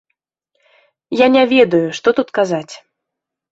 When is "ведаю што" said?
1.53-2.17